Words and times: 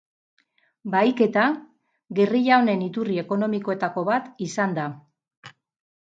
Bahiketa 0.93 1.41
gerrilla 2.19 2.57
honen 2.61 2.81
iturri 2.85 3.19
ekonomikoetako 3.23 4.05
bat 4.09 4.41
izan 4.47 4.73
da. 4.79 4.87